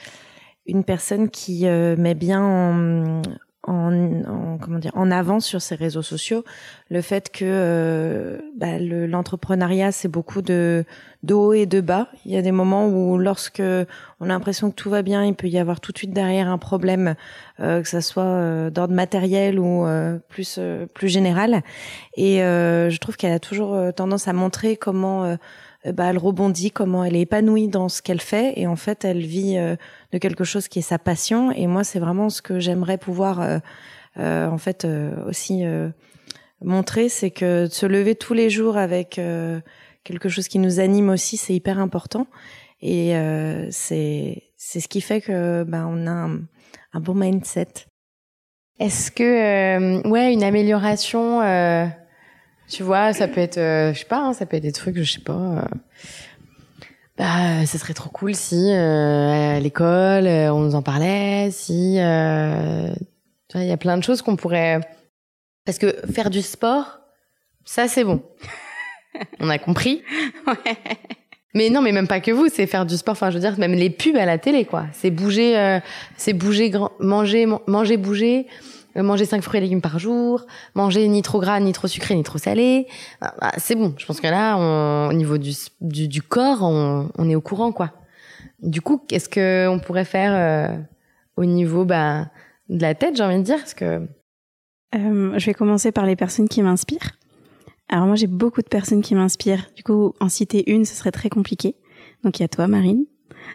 [0.66, 3.22] une personne qui met bien en,
[3.68, 6.44] en, comment dire en avant sur ses réseaux sociaux
[6.90, 10.85] le fait que euh, bah, l'entrepreneuriat c'est beaucoup de,
[11.22, 12.09] de haut et de bas.
[12.24, 13.62] Il y a des moments où lorsque
[14.20, 16.48] on a l'impression que tout va bien il peut y avoir tout de suite derrière
[16.48, 17.14] un problème
[17.61, 20.61] euh, que ça soit euh, d'ordre matériel ou euh, plus
[20.94, 21.62] plus général.
[22.16, 25.37] Et je trouve qu'elle a toujours tendance à montrer comment
[25.84, 29.24] bah, elle rebondit, comment elle est épanouie dans ce qu'elle fait et en fait elle
[29.24, 29.56] vit
[30.12, 31.52] de quelque chose qui est sa passion.
[31.52, 33.58] Et moi, c'est vraiment ce que j'aimerais pouvoir euh,
[34.18, 35.64] euh, en fait euh, aussi
[36.60, 39.20] montrer, c'est que de se lever tous les jours avec
[40.04, 42.26] quelque chose qui nous anime aussi, c'est hyper important.
[42.80, 43.12] Et
[43.70, 46.40] c'est c'est ce qui fait que ben on a un,
[46.92, 47.68] un bon mindset.
[48.80, 51.40] Est-ce que ouais une amélioration
[52.68, 55.12] tu vois, ça peut être, je sais pas, hein, ça peut être des trucs, je
[55.12, 55.64] sais pas,
[57.18, 61.96] bah, ce serait trop cool si euh, à l'école euh, on nous en parlait, si
[61.98, 62.92] euh,
[63.57, 64.81] il y a plein de choses qu'on pourrait
[65.64, 67.00] parce que faire du sport,
[67.64, 68.22] ça c'est bon.
[69.40, 70.02] on a compris.
[70.46, 70.76] ouais.
[71.54, 73.12] Mais non, mais même pas que vous, c'est faire du sport.
[73.12, 74.85] Enfin, je veux dire, même les pubs à la télé, quoi.
[74.92, 75.81] C'est bouger,
[76.16, 78.46] c'est bouger, manger, manger, bouger.
[78.98, 82.14] Euh, manger 5 fruits et légumes par jour, manger ni trop gras, ni trop sucré,
[82.14, 82.87] ni trop salé.
[83.20, 83.94] Bah, bah, c'est bon.
[83.96, 87.92] Je pense que là, au niveau du, du, corps, on, on, est au courant, quoi.
[88.61, 90.76] Du coup, qu'est-ce que on pourrait faire euh,
[91.37, 92.26] au niveau bah,
[92.68, 94.06] de la tête, j'ai envie de dire Parce que...
[94.94, 97.18] Euh, je vais commencer par les personnes qui m'inspirent.
[97.90, 99.70] Alors moi, j'ai beaucoup de personnes qui m'inspirent.
[99.76, 101.76] Du coup, en citer une, ce serait très compliqué.
[102.24, 103.04] Donc il y a toi, Marine.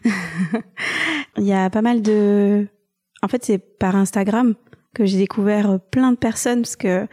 [1.38, 2.68] Il y a pas mal de...
[3.24, 4.54] En fait, c'est par Instagram
[4.94, 7.08] que j'ai découvert plein de personnes parce que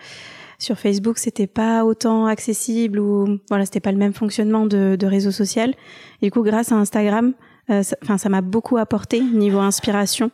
[0.58, 5.06] sur Facebook, c'était pas autant accessible ou voilà, c'était pas le même fonctionnement de, de
[5.06, 5.74] réseau social.
[6.22, 7.32] Du coup, grâce à Instagram,
[7.68, 10.30] enfin, ça m'a beaucoup apporté niveau inspiration.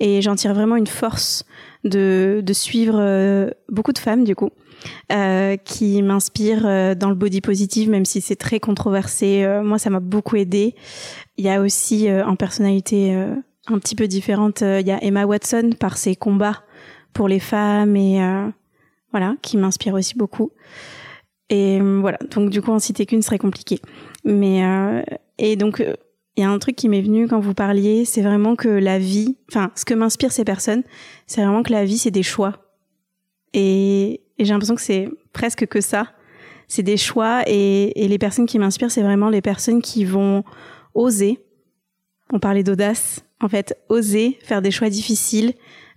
[0.00, 1.44] Et j'en tire vraiment une force
[1.84, 4.50] de, de suivre euh, beaucoup de femmes du coup
[5.12, 9.46] euh, qui m'inspirent euh, dans le body positive même si c'est très controversé.
[9.62, 10.74] Moi ça m'a beaucoup aidé.
[11.36, 13.14] Il y a aussi en personnalité
[13.68, 16.62] un petit peu différente il y a Emma Watson par ses combats
[17.12, 18.20] pour les femmes et
[19.10, 20.50] voilà qui m'inspire aussi beaucoup
[21.48, 23.80] et voilà donc du coup en citer qu'une serait compliqué
[24.24, 24.62] mais
[25.38, 25.84] et donc
[26.36, 28.98] il y a un truc qui m'est venu quand vous parliez, c'est vraiment que la
[28.98, 30.82] vie, enfin, ce que m'inspirent ces personnes,
[31.26, 32.58] c'est vraiment que la vie, c'est des choix.
[33.52, 36.08] Et, j'ai l'impression que c'est presque que ça.
[36.68, 40.42] C'est des choix et, et les personnes qui m'inspirent, c'est vraiment les personnes qui vont
[40.94, 41.38] oser.
[42.32, 43.24] On parlait d'audace.
[43.40, 45.52] En fait, oser faire des choix difficiles,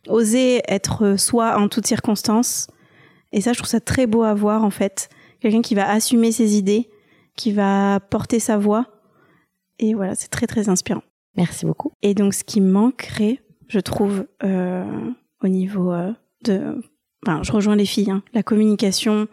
[0.08, 2.68] oser être soi en toutes circonstances.
[3.32, 5.10] Et ça, je trouve ça très beau à voir, en fait.
[5.40, 6.90] Quelqu'un qui va assumer ses idées,
[7.36, 8.88] qui va porter sa voix
[9.80, 11.04] et voilà, c'est très très inspirant.
[11.36, 11.92] Merci beaucoup.
[12.02, 16.12] Et donc, ce qui manquerait, je trouve, euh, au niveau euh,
[16.44, 16.82] de...
[17.26, 19.28] Enfin, je rejoins les filles, hein, la communication.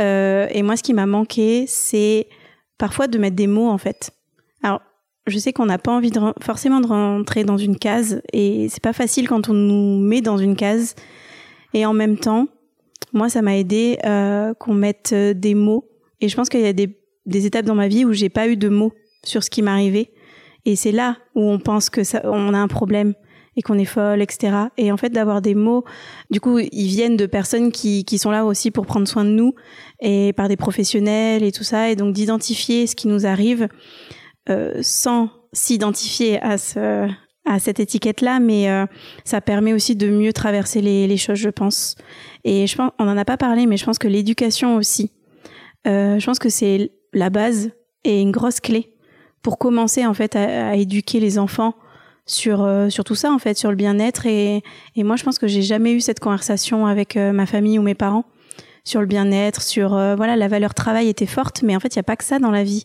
[0.00, 2.28] Euh, et moi, ce qui m'a manqué, c'est
[2.78, 4.12] parfois de mettre des mots, en fait.
[4.62, 4.80] Alors,
[5.26, 8.82] je sais qu'on n'a pas envie de, forcément de rentrer dans une case, et c'est
[8.82, 10.94] pas facile quand on nous met dans une case.
[11.74, 12.48] Et en même temps,
[13.12, 15.88] moi, ça m'a aidé euh, qu'on mette des mots.
[16.20, 18.48] Et je pense qu'il y a des, des étapes dans ma vie où j'ai pas
[18.48, 18.92] eu de mots
[19.24, 20.10] sur ce qui m'arrivait.
[20.64, 23.14] Et c'est là où on pense que ça, on a un problème
[23.56, 24.56] et qu'on est folle, etc.
[24.78, 25.84] Et en fait, d'avoir des mots,
[26.30, 29.30] du coup, ils viennent de personnes qui, qui sont là aussi pour prendre soin de
[29.30, 29.54] nous
[30.00, 31.90] et par des professionnels et tout ça.
[31.90, 33.66] Et donc d'identifier ce qui nous arrive euh,
[34.82, 37.08] sans s'identifier à ce
[37.44, 38.86] à cette étiquette-là, mais euh,
[39.24, 41.96] ça permet aussi de mieux traverser les, les, choses, je pense.
[42.44, 45.10] Et je pense, on en a pas parlé, mais je pense que l'éducation aussi.
[45.88, 47.70] Euh, je pense que c'est la base
[48.04, 48.94] et une grosse clé
[49.42, 51.74] pour commencer en fait à, à éduquer les enfants
[52.26, 54.62] sur euh, sur tout ça en fait sur le bien-être et,
[54.94, 57.82] et moi je pense que j'ai jamais eu cette conversation avec euh, ma famille ou
[57.82, 58.24] mes parents
[58.84, 61.96] sur le bien-être sur euh, voilà la valeur travail était forte mais en fait il
[61.96, 62.84] y a pas que ça dans la vie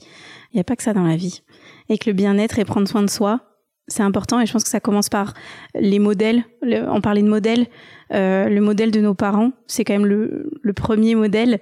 [0.54, 1.42] il y a pas que ça dans la vie
[1.90, 3.42] et que le bien-être et prendre soin de soi
[3.88, 5.34] c'est important et je pense que ça commence par
[5.76, 7.68] les modèles on parlait de modèles
[8.12, 11.60] le modèle de nos parents c'est quand même le, le premier modèle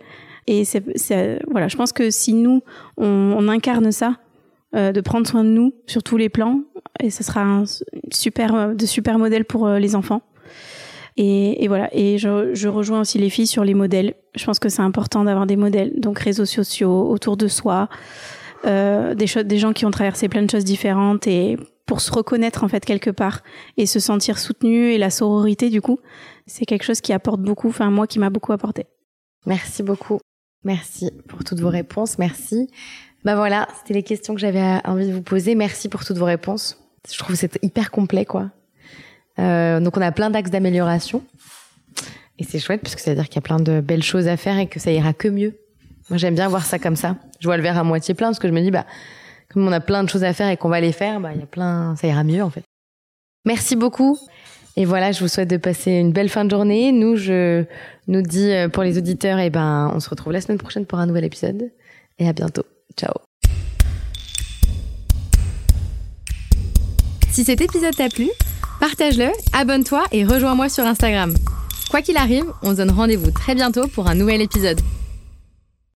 [0.48, 0.64] et
[1.52, 2.64] voilà je pense que si nous
[2.98, 4.18] on, incarne ça
[4.76, 6.62] euh, de prendre soin de nous sur tous les plans
[7.00, 7.64] et ce sera un
[8.12, 10.22] super euh, de super modèle pour euh, les enfants.
[11.18, 11.90] Et, voilà.
[11.94, 14.16] Et je, rejoins aussi les filles sur les modèles.
[14.36, 18.45] Je pense que c'est important d'avoir des modèles, donc réseaux sociaux autour de soi, euh,
[18.66, 22.68] des, des gens qui ont traversé plein de choses différentes et pour se reconnaître en
[22.68, 23.42] fait quelque part
[23.78, 26.00] et se sentir soutenu et la sororité du coup,
[26.48, 27.70] c'est quelque chose qui apporte beaucoup.
[27.70, 28.86] Enfin moi qui m'a beaucoup apporté.
[29.46, 30.20] Merci beaucoup.
[30.64, 32.18] Merci pour toutes vos réponses.
[32.18, 32.70] Merci.
[33.24, 35.56] Bah voilà, c'était les questions que j'avais envie de vous poser.
[35.56, 36.82] Merci pour toutes vos réponses.
[37.10, 38.52] Je trouve que c'est hyper complet, quoi.
[39.38, 41.24] Euh, donc on a plein d'axes d'amélioration.
[42.40, 44.28] Et c'est chouette parce que ça veut dire qu'il y a plein de belles choses
[44.28, 45.56] à faire et que ça ira que mieux.
[46.10, 47.16] Moi j'aime bien voir ça comme ça.
[47.40, 48.86] Je vois le verre à moitié plein parce que je me dis bah
[49.50, 51.40] comme on a plein de choses à faire et qu'on va les faire, bah il
[51.40, 52.64] y a plein, ça ira mieux en fait.
[53.46, 54.18] Merci beaucoup.
[54.78, 56.92] Et voilà, je vous souhaite de passer une belle fin de journée.
[56.92, 57.64] Nous, je
[58.08, 60.86] nous dis euh, pour les auditeurs, et eh ben on se retrouve la semaine prochaine
[60.86, 61.72] pour un nouvel épisode.
[62.20, 62.64] Et à bientôt.
[62.98, 63.14] Ciao.
[67.32, 68.30] Si cet épisode t'a plu,
[68.80, 71.34] partage-le, abonne-toi et rejoins-moi sur Instagram.
[71.90, 74.80] Quoi qu'il arrive, on se donne rendez-vous très bientôt pour un nouvel épisode.